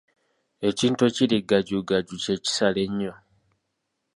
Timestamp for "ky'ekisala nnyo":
2.27-3.13